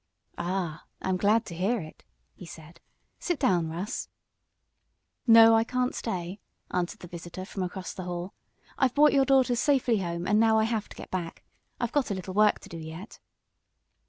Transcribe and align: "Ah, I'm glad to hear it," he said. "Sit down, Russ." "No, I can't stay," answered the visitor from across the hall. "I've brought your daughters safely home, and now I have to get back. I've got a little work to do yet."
"Ah, 0.39 0.85
I'm 1.03 1.15
glad 1.15 1.45
to 1.45 1.53
hear 1.53 1.79
it," 1.79 2.03
he 2.33 2.47
said. 2.47 2.79
"Sit 3.19 3.37
down, 3.37 3.69
Russ." 3.69 4.09
"No, 5.27 5.53
I 5.53 5.63
can't 5.63 5.93
stay," 5.93 6.39
answered 6.71 7.01
the 7.01 7.07
visitor 7.07 7.45
from 7.45 7.61
across 7.61 7.93
the 7.93 8.05
hall. 8.05 8.33
"I've 8.79 8.95
brought 8.95 9.13
your 9.13 9.25
daughters 9.25 9.59
safely 9.59 9.99
home, 9.99 10.25
and 10.25 10.39
now 10.39 10.57
I 10.57 10.63
have 10.63 10.89
to 10.89 10.97
get 10.97 11.11
back. 11.11 11.43
I've 11.79 11.91
got 11.91 12.09
a 12.09 12.15
little 12.15 12.33
work 12.33 12.57
to 12.61 12.69
do 12.69 12.79
yet." 12.79 13.19